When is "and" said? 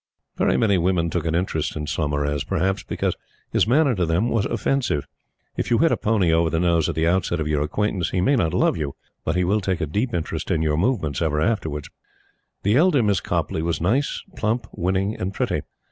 15.17-15.35